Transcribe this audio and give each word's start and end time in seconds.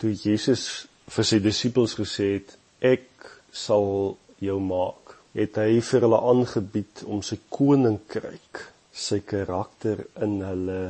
toe 0.00 0.12
Jesus 0.12 0.86
vir 1.14 1.28
sy 1.30 1.40
disippels 1.44 1.96
gesê 1.98 2.28
het 2.36 2.54
ek 2.94 3.08
sal 3.64 4.16
jou 4.42 4.58
maak 4.60 5.16
het 5.38 5.58
hy 5.60 5.80
vir 5.88 6.06
hulle 6.06 6.20
aangebied 6.30 7.04
om 7.10 7.22
sy 7.26 7.40
koninkryk 7.56 8.62
sy 9.06 9.20
karakter 9.26 10.04
in 10.26 10.38
hulle 10.46 10.80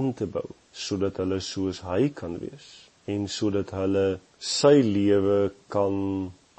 in 0.00 0.14
te 0.16 0.28
bou 0.38 0.46
sodat 0.72 1.20
hulle 1.22 1.40
soos 1.44 1.82
hy 1.86 2.08
kan 2.16 2.38
wees 2.40 2.70
en 3.10 3.26
sodat 3.28 3.74
hulle 3.76 4.06
sy 4.38 4.80
lewe 4.86 5.38
kan 5.72 5.96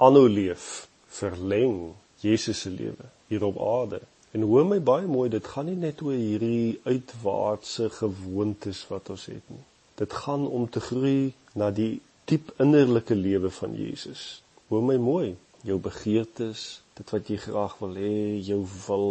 aanhou 0.02 0.28
leef 0.30 0.86
verleng 1.18 1.92
Jesus 2.22 2.60
se 2.64 2.70
lewe 2.70 3.08
hier 3.28 3.44
op 3.44 3.58
aarde. 3.60 4.00
En 4.32 4.44
hoor 4.46 4.66
my 4.66 4.78
baie 4.80 5.06
mooi 5.06 5.28
dit 5.32 5.46
gaan 5.54 5.66
nie 5.68 5.78
net 5.78 6.00
oor 6.06 6.16
hierdie 6.16 6.78
uitwaartse 6.86 7.88
gewoontes 7.98 8.84
wat 8.90 9.10
ons 9.12 9.26
het 9.32 9.50
nie. 9.52 9.64
Dit 9.98 10.14
gaan 10.24 10.46
om 10.46 10.68
te 10.70 10.80
groei 10.80 11.32
na 11.58 11.70
die 11.70 12.00
diep 12.30 12.52
innerlike 12.62 13.14
lewe 13.14 13.50
van 13.50 13.74
Jesus. 13.76 14.42
Hoor 14.68 14.84
my 14.86 14.96
mooi 14.96 15.34
jou 15.66 15.78
begeertes 15.82 16.82
dit 16.98 17.10
wat 17.14 17.30
jy 17.30 17.38
graag 17.40 17.78
wil 17.80 17.96
hê 17.98 18.14
jou 18.42 18.60
wil 18.86 19.10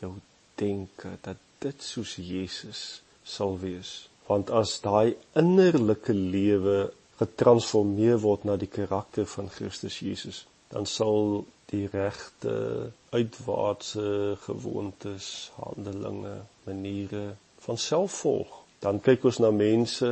jou 0.00 0.12
denke 0.60 1.16
dat 1.24 1.40
dit 1.64 1.82
soos 1.82 2.16
Jesus 2.20 3.02
sal 3.24 3.56
wees. 3.60 4.06
Want 4.26 4.50
as 4.50 4.78
daai 4.82 5.16
innerlike 5.38 6.14
lewe 6.14 6.90
getransformeer 7.20 8.18
word 8.24 8.44
na 8.44 8.56
die 8.60 8.70
karakter 8.70 9.28
van 9.36 9.48
Christus 9.52 10.00
Jesus 10.04 10.44
dan 10.72 10.86
sal 10.90 11.44
die 11.70 11.86
regte 11.90 12.90
uitwaartse 13.14 14.36
gewoontes 14.44 15.50
handelinge 15.56 16.36
maniere 16.66 17.34
van 17.66 17.78
self 17.78 18.20
volg. 18.22 18.62
Dan 18.78 19.00
kyk 19.00 19.24
ons 19.30 19.40
na 19.42 19.50
mense 19.50 20.10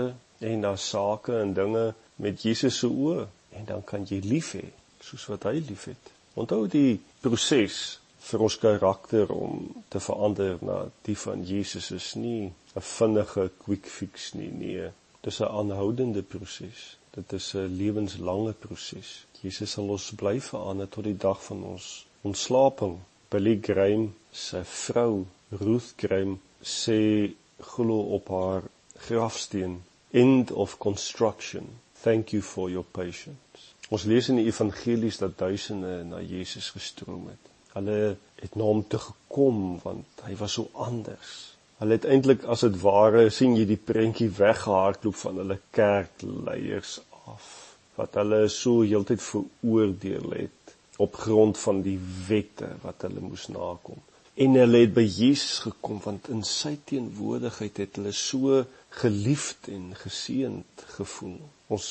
en 0.51 0.65
na 0.67 0.75
sake 0.77 1.41
en 1.41 1.55
dinge 1.57 1.85
met 2.25 2.43
Jesus 2.47 2.79
se 2.83 2.89
oë 2.89 3.27
en 3.59 3.69
dan 3.71 3.85
kan 3.91 4.07
jy 4.11 4.21
lief 4.25 4.55
hê 4.59 4.67
soos 5.05 5.29
wat 5.33 5.47
hy 5.51 5.59
liefhet 5.69 6.15
onthou 6.41 6.65
die 6.71 6.99
proses 7.25 7.83
vir 8.25 8.43
ons 8.47 8.57
karakter 8.61 9.33
om 9.33 9.65
te 9.93 10.01
verander 10.01 10.61
na 10.65 10.77
die 11.07 11.17
van 11.25 11.45
Jesus 11.45 11.91
is 11.99 12.15
nie 12.17 12.53
'n 12.77 12.85
vinnige 12.91 13.43
quick 13.65 13.87
fix 13.97 14.33
nie 14.35 14.51
nee. 14.63 14.87
Dis 15.23 15.41
'n 15.41 15.53
aanhoudende 15.59 16.23
proses. 16.23 16.97
Dit 17.17 17.33
is 17.33 17.55
'n 17.55 17.77
lewenslange 17.81 18.53
proses. 18.53 19.11
Jesus 19.43 19.71
sal 19.71 19.89
ons 19.97 20.11
bly 20.23 20.41
verander 20.41 20.89
tot 20.89 21.05
die 21.05 21.17
dag 21.27 21.45
van 21.45 21.63
ons 21.65 22.07
ontslaping. 22.23 22.99
Billy 23.31 23.59
Graham 23.63 24.15
se 24.33 24.65
vrou 24.65 25.27
Ruth 25.51 25.93
Graham 25.97 26.41
sê 26.63 27.31
glo 27.59 27.99
op 28.19 28.29
haar 28.29 28.63
grafsteen 29.07 29.83
end 30.15 30.53
of 30.53 30.79
construction 30.79 31.67
thank 32.03 32.33
you 32.37 32.43
for 32.43 32.71
your 32.71 32.87
patience 32.99 33.73
ons 33.91 34.07
lees 34.11 34.31
in 34.33 34.41
die 34.41 34.49
evangelies 34.51 35.19
dat 35.21 35.39
duisende 35.39 35.99
na 36.09 36.23
Jesus 36.23 36.71
gestroom 36.77 37.27
het 37.33 37.53
Hulle 37.75 38.17
het 38.39 38.55
na 38.55 38.67
hom 38.69 38.85
toe 38.87 39.01
gekom 39.03 39.63
want 39.83 40.21
hy 40.23 40.37
was 40.39 40.55
so 40.59 40.69
anders. 40.87 41.31
Hulle 41.81 41.97
het 41.99 42.05
eintlik 42.07 42.45
as 42.55 42.63
dit 42.63 42.77
ware 42.85 43.25
sien 43.35 43.57
jy 43.59 43.65
die 43.67 43.81
prentjie 43.89 44.29
weggehardloop 44.37 45.17
van 45.19 45.41
hulle 45.43 45.57
kerkleiers 45.75 47.01
af 47.35 47.49
wat 47.97 48.15
hulle 48.21 48.45
so 48.51 48.85
heeltyd 48.87 49.23
veroordeel 49.23 50.37
het 50.37 50.75
op 51.03 51.19
grond 51.19 51.59
van 51.65 51.83
die 51.83 51.99
wette 52.29 52.71
wat 52.85 53.03
hulle 53.07 53.23
moes 53.23 53.49
nakom. 53.51 53.99
En 54.35 54.57
hulle 54.59 54.79
het 54.83 54.95
by 54.95 55.05
Jesus 55.07 55.59
gekom 55.63 56.01
want 56.03 56.29
in 56.35 56.43
sy 56.43 56.73
teenwoordigheid 56.91 57.77
het 57.85 57.99
hulle 58.01 58.13
so 58.19 58.65
geliefd 59.03 59.69
en 59.71 59.93
geseënd 59.95 60.87
gevoel. 60.97 61.39
Ons 61.75 61.89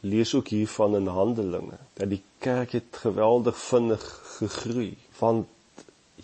lees 0.00 0.34
ook 0.34 0.52
hiervan 0.54 0.94
in 0.96 1.10
Handelinge 1.10 1.78
dat 1.98 2.12
die 2.12 2.22
kerk 2.38 2.76
het 2.78 3.00
geweldig 3.04 3.58
vinnig 3.58 4.04
gegroei 4.36 4.92
want 5.18 5.48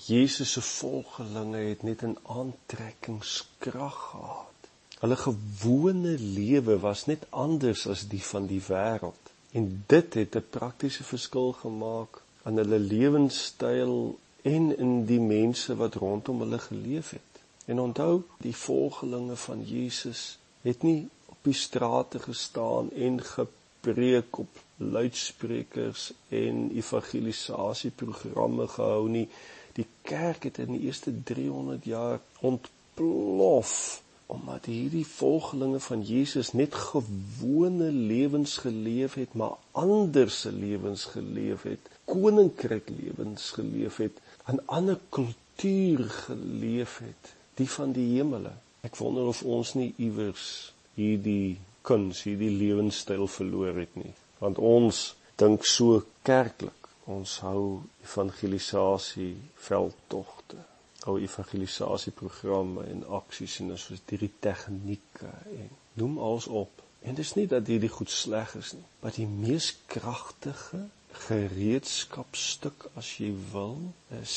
Jesus 0.07 0.53
se 0.53 0.63
volgelinge 0.63 1.59
het 1.59 1.83
net 1.83 2.03
'n 2.05 2.17
aantrekkingskrag 2.23 3.97
gehad. 4.11 4.71
Hulle 5.01 5.17
gewone 5.17 6.15
lewe 6.19 6.79
was 6.79 7.07
net 7.07 7.27
anders 7.31 7.87
as 7.87 8.09
die 8.09 8.23
van 8.23 8.47
die 8.47 8.63
wêreld 8.69 9.33
en 9.53 9.85
dit 9.87 10.15
het 10.15 10.37
'n 10.37 10.51
praktiese 10.51 11.05
verskil 11.05 11.53
gemaak 11.53 12.23
aan 12.43 12.57
hulle 12.57 12.79
lewenstyl 12.79 14.19
en 14.47 14.79
in 14.79 15.05
die 15.07 15.21
mense 15.21 15.75
wat 15.77 15.95
rondom 15.95 16.41
hulle 16.45 16.59
geleef 16.59 17.11
het. 17.11 17.43
En 17.67 17.81
onthou, 17.83 18.23
die 18.39 18.57
volgelinge 18.57 19.37
van 19.37 19.65
Jesus 19.67 20.39
het 20.63 20.83
nie 20.87 21.09
op 21.27 21.39
die 21.43 21.55
strate 21.55 22.19
gestaan 22.23 22.93
en 22.93 23.19
gepreek 23.23 24.39
op 24.39 24.63
luidsprekers 24.77 26.13
en 26.29 26.71
evangelisasieprogramme 26.75 28.69
gehou 28.69 29.09
nie. 29.09 29.29
Die 29.75 29.87
kerk 30.03 30.43
het 30.47 30.59
in 30.63 30.73
die 30.77 30.81
eerste 30.87 31.23
300 31.23 31.85
jaar 31.85 32.21
ontplof 32.41 34.03
omdat 34.27 34.65
hierdie 34.67 35.07
volgelinge 35.07 35.79
van 35.81 36.01
Jesus 36.03 36.53
net 36.53 36.75
gewone 36.75 37.91
lewens 37.93 38.57
geleef 38.59 39.15
het, 39.15 39.35
maar 39.35 39.55
ander 39.71 40.31
se 40.31 40.53
lewens 40.53 41.05
geleef 41.05 41.63
het, 41.63 41.91
koninkryk 42.05 42.91
lewens 42.91 43.51
geleef 43.55 43.97
het, 44.03 44.19
'n 44.53 44.61
ander 44.67 44.99
kultuur 45.09 46.05
geleef 46.11 46.99
het, 46.99 47.35
die 47.55 47.71
van 47.71 47.93
die 47.93 48.09
hemele. 48.17 48.53
Ek 48.81 48.97
wonder 48.97 49.27
of 49.27 49.43
ons 49.43 49.75
nie 49.75 49.95
iewers 49.97 50.73
hierdie 50.95 51.59
kuns, 51.83 52.23
hierdie 52.23 52.51
lewenstyl 52.51 53.27
verloor 53.27 53.75
het 53.75 53.95
nie 53.95 54.15
want 54.39 54.59
ons 54.59 55.15
dink 55.41 55.65
so 55.65 56.03
kerklik. 56.27 56.73
Ons 57.07 57.37
hou 57.45 57.83
evangelisasie 58.03 59.37
veldtogte, 59.63 60.59
hou 61.05 61.15
evangelisasieprogramme 61.23 62.83
en 62.91 63.05
aksies 63.21 63.61
en 63.63 63.77
ons 63.77 63.85
het 63.93 64.11
hierdie 64.11 64.33
tegnieke 64.43 65.31
en 65.31 65.71
noem 66.01 66.19
alles 66.19 66.49
op. 66.51 66.83
En 67.07 67.15
dis 67.15 67.31
nie 67.39 67.47
dat 67.47 67.69
hierdie 67.71 67.93
goed 67.93 68.11
sleg 68.11 68.57
is 68.59 68.73
nie, 68.75 68.87
maar 69.03 69.15
die 69.15 69.29
mees 69.31 69.71
kragtige 69.87 70.83
gereedskapstuk 71.25 72.89
as 73.01 73.17
jy 73.21 73.33
wil 73.53 73.79
is 74.21 74.37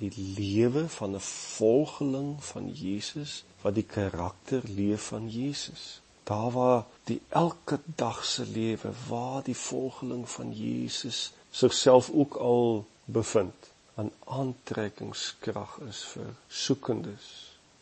die 0.00 0.10
lewe 0.38 0.88
van 0.88 1.14
'n 1.14 1.24
volgeling 1.28 2.44
van 2.44 2.68
Jesus 2.72 3.44
wat 3.62 3.74
die 3.74 3.86
karakter 3.86 4.62
leef 4.64 5.08
van 5.12 5.30
Jesus. 5.30 6.00
Daar 6.24 6.50
waar 6.50 6.84
die 7.04 7.20
elke 7.28 7.80
dag 7.84 8.24
se 8.24 8.46
lewe 8.46 8.92
waar 9.08 9.42
die 9.42 9.56
volgeling 9.56 10.28
van 10.30 10.52
Jesus 10.52 11.32
sigself 11.50 12.10
ook 12.10 12.34
al 12.34 12.86
bevind 13.04 13.72
'n 13.96 14.12
aantrekkingskrag 14.24 15.78
is 15.88 16.04
vir 16.12 16.34
soekendes 16.48 17.26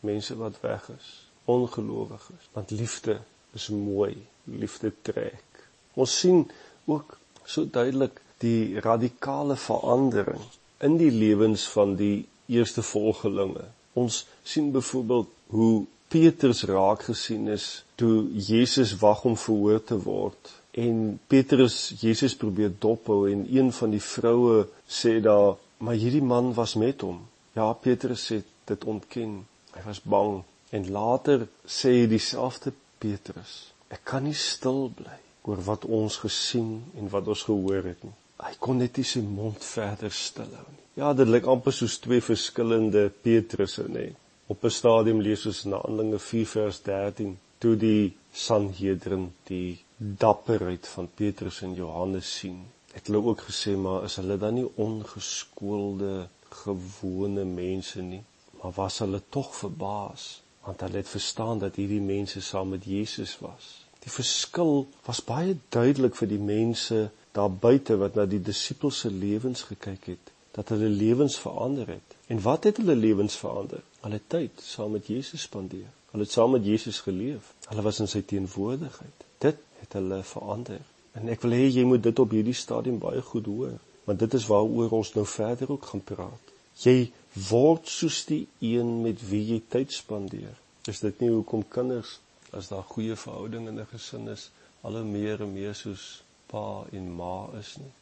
mense 0.01 0.37
wat 0.37 0.61
weg 0.61 0.89
is 0.89 1.27
ongelowiges. 1.45 2.49
Want 2.53 2.71
liefde 2.71 3.21
is 3.53 3.69
mooi 3.69 4.27
liefde 4.45 4.93
trek. 5.03 5.45
Ons 5.93 6.19
sien 6.19 6.51
ook 6.85 7.19
so 7.45 7.71
duidelik 7.71 8.21
die 8.45 8.81
radikale 8.81 9.57
verandering 9.57 10.43
in 10.87 10.99
die 11.01 11.11
lewens 11.11 11.67
van 11.73 11.97
die 12.01 12.27
eerste 12.47 12.83
volgelinge 12.83 13.69
ons 13.97 14.25
sien 14.45 14.73
byvoorbeeld 14.73 15.33
hoe 15.57 15.85
Petrus 16.13 16.63
raak 16.69 17.09
gesien 17.09 17.49
is 17.49 17.85
toe 18.01 18.29
Jesus 18.49 18.95
wag 19.01 19.25
om 19.25 19.37
verhoor 19.41 19.83
te 19.85 19.99
word 20.05 20.53
en 20.77 21.19
Petrus 21.27 21.79
Jesus 22.01 22.37
probeer 22.37 22.75
dophou 22.79 23.25
en 23.31 23.47
een 23.49 23.73
van 23.73 23.95
die 23.97 24.03
vroue 24.03 24.67
sê 24.87 25.17
daar 25.25 25.57
maar 25.79 25.95
hierdie 25.95 26.23
man 26.23 26.55
was 26.55 26.75
met 26.75 27.01
hom. 27.01 27.21
Ja, 27.53 27.73
Petrus 27.73 28.25
sê 28.31 28.43
dit 28.65 28.85
ontken. 28.85 29.39
Hy 29.77 29.83
was 29.85 30.01
bang 30.03 30.43
en 30.75 30.91
later 30.91 31.47
sê 31.69 32.07
dieselfde 32.11 32.73
Petrus, 32.99 33.73
ek 33.93 34.03
kan 34.09 34.25
nie 34.25 34.37
stil 34.37 34.89
bly 34.97 35.19
oor 35.47 35.61
wat 35.67 35.85
ons 35.85 36.17
gesien 36.25 36.81
en 36.99 37.11
wat 37.13 37.29
ons 37.29 37.45
gehoor 37.47 37.85
het 37.87 38.01
nie. 38.03 38.15
Hy 38.45 38.53
kon 38.61 38.79
net 38.83 38.99
nie 38.99 39.07
sy 39.09 39.23
mond 39.25 39.65
verder 39.65 40.13
stilhou 40.13 40.67
nie. 40.69 40.85
Ja, 40.97 41.13
dit 41.17 41.29
lyk 41.29 41.47
amper 41.53 41.75
soos 41.77 41.99
twee 42.01 42.23
verskillende 42.25 43.09
Petrusse, 43.25 43.85
nê. 43.89 44.07
Op 44.49 44.65
'n 44.65 44.71
stadium 44.71 45.21
lees 45.21 45.47
ons 45.47 45.65
in 45.65 45.73
Handelinge 45.73 46.19
4 46.19 46.47
vers 46.47 46.83
13 46.83 47.39
toe 47.59 47.77
die 47.77 48.15
Sanhedrin 48.33 49.33
die 49.49 49.79
dapperheid 49.97 50.87
van 50.87 51.09
Petrus 51.15 51.63
en 51.63 51.75
Johannes 51.75 52.39
sien. 52.39 52.65
Het 52.93 53.07
hulle 53.07 53.23
ook 53.25 53.41
gesê 53.49 53.77
maar 53.77 54.05
is 54.05 54.17
hulle 54.17 54.39
dan 54.39 54.55
nie 54.55 54.69
ongeskoelde 54.75 56.29
gewone 56.65 57.45
mense 57.45 58.03
nie, 58.03 58.23
maar 58.63 58.73
was 58.77 58.99
hulle 58.99 59.23
tog 59.29 59.55
verbaas 59.57 60.43
want 60.67 60.81
hulle 60.81 60.97
het 60.97 61.09
verstaan 61.09 61.59
dat 61.63 61.77
hierdie 61.79 62.03
mense 62.03 62.41
saam 62.43 62.73
met 62.75 62.85
Jesus 62.85 63.37
was. 63.39 63.67
Die 64.03 64.11
verskil 64.11 64.87
was 65.07 65.21
baie 65.23 65.55
duidelik 65.69 66.17
vir 66.19 66.29
die 66.29 66.43
mense 66.43 67.11
daar 67.37 67.53
buite 67.53 67.99
wat 68.01 68.17
na 68.17 68.25
die 68.25 68.41
disippels 68.41 69.03
se 69.05 69.11
lewens 69.13 69.67
gekyk 69.69 70.09
het, 70.15 70.33
dat 70.57 70.73
hulle 70.73 70.89
lewens 70.89 71.37
verander 71.39 71.91
het. 71.97 72.17
En 72.33 72.41
wat 72.43 72.65
het 72.65 72.81
hulle 72.81 72.97
lewens 72.97 73.37
verander? 73.37 73.83
Hulle 74.01 74.21
tyd 74.27 74.63
saam 74.65 74.97
met 74.97 75.07
Jesus 75.13 75.45
spandeer. 75.45 75.91
Hulle 76.15 76.25
het 76.25 76.33
saam 76.33 76.55
met 76.57 76.65
Jesus 76.65 77.01
geleef. 77.05 77.53
Hulle 77.69 77.85
was 77.85 78.01
in 78.01 78.09
sy 78.09 78.23
teenwoordigheid. 78.25 79.27
Dit 79.45 79.61
het 79.83 79.99
hulle 79.99 80.23
verander. 80.25 80.81
En 81.17 81.29
ek 81.33 81.45
wil 81.45 81.57
hê 81.59 81.69
jy 81.69 81.85
moet 81.89 82.03
dit 82.05 82.25
op 82.25 82.33
hierdie 82.33 82.57
stadium 82.57 82.99
baie 83.03 83.21
goed 83.25 83.49
hoor, 83.53 83.77
want 84.09 84.21
dit 84.25 84.35
is 84.39 84.49
waaroor 84.49 84.97
ons 84.97 85.13
nou 85.17 85.25
verder 85.29 85.73
ook 85.77 85.89
gaan 85.93 86.05
praat. 86.05 86.53
Jy 86.81 87.11
word 87.49 87.89
soos 87.89 88.23
die 88.29 88.45
een 88.65 89.01
met 89.05 89.21
wie 89.29 89.43
jy 89.53 89.63
tyd 89.73 89.93
spandeer. 89.93 90.57
Is 90.89 91.01
dit 91.05 91.21
nie 91.21 91.33
hoekom 91.33 91.65
kinders 91.69 92.19
as 92.57 92.69
daar 92.73 92.85
goeie 92.95 93.17
verhouding 93.17 93.69
in 93.69 93.81
'n 93.81 93.89
gesin 93.93 94.29
is, 94.29 94.51
al 94.83 94.97
hoe 95.01 95.05
meer 95.05 95.43
en 95.43 95.53
meer 95.53 95.75
soos 95.75 96.23
pa 96.57 96.87
en 96.97 97.13
ma 97.21 97.37
is 97.61 97.77
nie? 97.83 97.93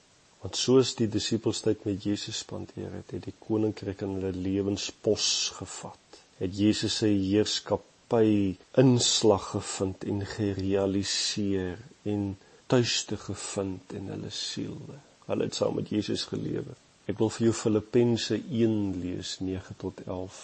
Want 0.44 0.58
soos 0.60 0.92
die 0.98 1.08
disippels 1.08 1.62
tyd 1.64 1.86
met 1.88 2.04
Jesus 2.04 2.42
spandeer 2.44 2.92
het, 2.98 3.14
het 3.16 3.24
die 3.24 3.34
koninkryk 3.46 4.04
in 4.04 4.18
hulle 4.18 4.32
lewens 4.36 4.90
pos 5.06 5.26
gevat. 5.56 6.18
Het 6.38 6.52
Jesus 6.58 6.98
se 7.00 7.08
heerskappy 7.08 8.54
inslag 8.82 9.46
gevind 9.54 10.04
en 10.10 10.20
gerealiseer 10.34 11.80
en 12.12 12.26
tuiste 12.68 13.16
gevind 13.22 13.94
in 13.96 14.12
hulle 14.12 14.32
siele. 14.36 15.00
Hulle 15.30 15.48
het 15.48 15.56
saam 15.56 15.80
met 15.80 15.88
Jesus 15.88 16.26
gelewe. 16.28 16.76
Ek 17.08 17.16
wil 17.20 17.32
vir 17.32 17.48
jou 17.48 17.56
Filippense 17.56 18.36
1 18.36 18.76
lees 19.00 19.38
9 19.40 19.78
tot 19.80 20.04
11. 20.04 20.42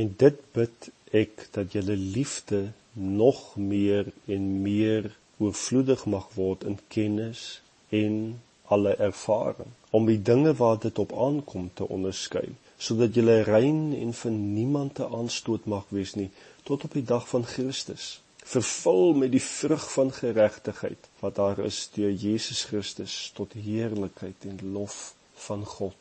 En 0.00 0.10
dit 0.24 0.42
bid 0.56 0.90
ek 1.16 1.46
dat 1.52 1.76
julle 1.76 1.96
liefde 1.96 2.70
nog 2.96 3.44
meer 3.60 4.08
en 4.32 4.48
meer 4.64 5.12
oorvloedig 5.38 6.04
mag 6.16 6.28
word 6.34 6.64
in 6.64 6.78
kennis 6.88 7.46
en 7.88 8.42
alle 8.76 8.94
ervaring 9.08 9.72
om 9.90 10.06
die 10.10 10.20
dinge 10.30 10.54
waar 10.60 10.78
dit 10.82 10.98
op 10.98 11.12
aankom 11.28 11.70
te 11.74 11.88
onderskei 11.98 12.46
sodat 12.88 13.14
julle 13.16 13.40
rein 13.48 13.82
en 13.96 14.12
vir 14.20 14.36
niemand 14.36 14.94
te 15.00 15.08
aanstoot 15.20 15.66
mag 15.76 15.90
wees 15.98 16.14
nie 16.20 16.30
tot 16.68 16.84
op 16.84 16.96
die 16.98 17.06
dag 17.14 17.28
van 17.28 17.44
Christus 17.56 18.16
vervul 18.46 19.14
met 19.14 19.32
die 19.32 19.42
vrug 19.42 19.92
van 19.92 20.12
geregtigheid 20.12 21.08
wat 21.20 21.34
daar 21.34 21.58
is 21.58 21.78
deur 21.94 22.12
Jesus 22.12 22.62
Christus 22.70 23.14
tot 23.34 23.56
heerlikheid 23.58 24.44
en 24.46 24.60
lof 24.72 25.14
van 25.46 25.64
God. 25.64 25.98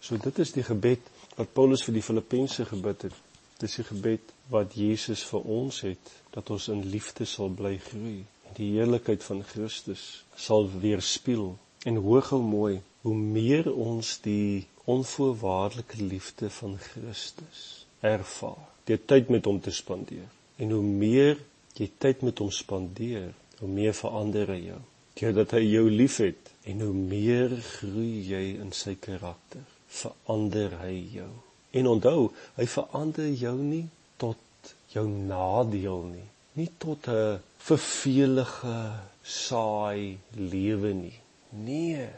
So 0.00 0.16
dit 0.16 0.38
is 0.38 0.52
die 0.54 0.62
gebed 0.62 1.10
wat 1.36 1.52
Paulus 1.52 1.82
vir 1.86 1.98
die 1.98 2.04
Filippense 2.06 2.64
gebid 2.70 3.08
het. 3.08 3.16
Dis 3.58 3.74
die 3.80 3.86
gebed 3.88 4.30
wat 4.52 4.76
Jesus 4.78 5.24
vir 5.26 5.50
ons 5.58 5.82
het 5.88 6.12
dat 6.36 6.50
ons 6.54 6.68
in 6.70 6.84
liefde 6.92 7.26
sal 7.26 7.50
bly 7.50 7.74
groei 7.90 8.20
die 8.58 8.72
heerlikheid 8.74 9.24
van 9.24 9.44
Christus 9.46 10.04
sal 10.36 10.68
weerspieël. 10.82 11.54
En 11.86 12.00
hoogou 12.02 12.40
mooi, 12.42 12.80
hoe 13.06 13.14
meer 13.14 13.70
ons 13.72 14.16
die 14.24 14.66
onvoorwaardelike 14.88 16.02
liefde 16.02 16.50
van 16.50 16.74
Christus 16.82 17.86
ervaar, 18.00 18.66
deur 18.86 19.00
tyd 19.10 19.30
met 19.32 19.46
hom 19.48 19.60
te 19.62 19.72
spandeer 19.74 20.28
en 20.58 20.72
hoe 20.74 20.82
meer 20.82 21.38
jy 21.78 21.88
tyd 22.02 22.22
met 22.26 22.40
hom 22.42 22.50
spandeer, 22.54 23.30
hoe 23.60 23.70
meer 23.70 23.94
verander 23.94 24.50
hy 24.50 24.58
jou. 24.70 24.78
Deurdat 25.18 25.54
hy 25.58 25.62
jou 25.66 25.84
liefhet 25.90 26.50
en 26.70 26.82
hoe 26.86 26.94
meer 26.94 27.54
groei 27.78 28.22
jy 28.26 28.42
in 28.62 28.72
sy 28.74 28.96
karakter, 29.02 29.62
verander 30.00 30.74
hy 30.82 30.96
jou. 31.14 31.30
En 31.78 31.90
onthou, 31.90 32.30
hy 32.58 32.66
verander 32.70 33.30
jou 33.38 33.54
nie 33.60 33.84
tot 34.18 34.74
jou 34.94 35.04
nadeel 35.06 36.02
nie, 36.10 36.26
nie 36.58 36.70
tot 36.84 37.08
'n 37.08 37.40
vervelige 37.68 38.78
saai 39.22 40.18
lewe 40.52 40.92
nie. 41.04 41.18
Nee, 41.50 42.08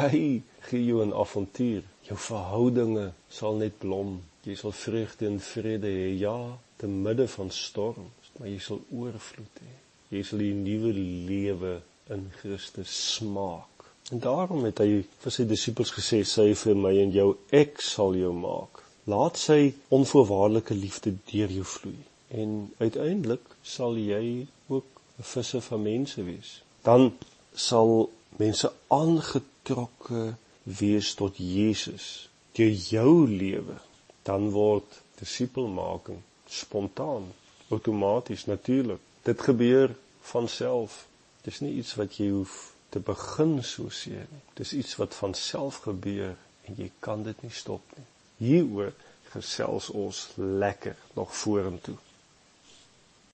hy 0.00 0.42
gee 0.68 0.84
jou 0.90 1.00
'n 1.04 1.18
avontuur. 1.24 1.82
Jou 2.08 2.18
verhoudinge 2.28 3.12
sal 3.28 3.54
net 3.62 3.78
blom. 3.78 4.22
Jy 4.42 4.54
sal 4.54 4.72
vreugde 4.72 5.26
en 5.26 5.40
vrede 5.40 5.90
hê, 6.00 6.08
ja, 6.26 6.40
te 6.76 6.86
midde 6.86 7.28
van 7.28 7.50
storms 7.50 8.20
maar 8.40 8.48
jy 8.48 8.60
sal 8.64 8.80
oorvloed 8.96 9.58
hê. 9.60 9.72
Jy 10.14 10.22
sal 10.24 10.40
'n 10.44 10.62
nuwe 10.64 10.92
lewe 11.30 11.72
in 12.14 12.22
Christus 12.40 12.92
smaak. 13.14 13.84
En 14.12 14.18
daarom 14.18 14.64
het 14.64 14.78
hy 14.78 15.04
vir 15.22 15.32
sy 15.32 15.44
disippels 15.44 15.92
gesê, 15.98 16.24
"Sy 16.24 16.54
vir 16.54 16.76
my 16.76 16.94
en 17.04 17.12
jou, 17.12 17.36
ek 17.52 17.80
sal 17.80 18.14
jou 18.16 18.32
maak." 18.32 18.82
Laat 19.06 19.36
sy 19.36 19.74
onvoorwaardelike 19.88 20.74
liefde 20.74 21.10
deur 21.32 21.50
jou 21.58 21.64
vloei 21.64 22.09
en 22.30 22.72
uiteindelik 22.78 23.54
sal 23.62 23.96
jy 23.96 24.46
ook 24.66 24.86
'n 25.18 25.28
visser 25.32 25.60
van 25.60 25.82
mense 25.82 26.22
wees. 26.24 26.62
Dan 26.82 27.12
sal 27.54 28.10
mense 28.36 28.72
aangetrokke 28.86 30.34
wees 30.62 31.14
tot 31.14 31.36
Jesus 31.36 32.28
deur 32.52 32.72
jou 32.72 33.28
lewe. 33.28 33.76
Dan 34.22 34.50
word 34.50 35.02
disipelmaking 35.18 36.18
spontaan 36.46 37.32
outomaties 37.68 38.44
natuurlik. 38.44 39.00
Dit 39.22 39.40
gebeur 39.40 39.94
van 40.20 40.48
self. 40.48 41.06
Dis 41.42 41.60
nie 41.60 41.74
iets 41.74 41.94
wat 41.94 42.16
jy 42.16 42.28
hoef 42.30 42.72
te 42.88 42.98
begin 42.98 43.62
so 43.64 43.88
seer 43.88 44.26
nie. 44.30 44.42
Dis 44.54 44.72
iets 44.72 44.96
wat 44.96 45.14
van 45.14 45.34
self 45.34 45.82
gebeur 45.86 46.36
en 46.66 46.76
jy 46.76 46.90
kan 46.98 47.22
dit 47.22 47.42
nie 47.42 47.54
stop 47.54 47.82
nie. 47.96 48.06
Hieroor 48.36 48.92
gesels 49.30 49.90
ons 49.90 50.28
lekker 50.36 50.96
nog 51.14 51.36
vorentoe. 51.36 51.96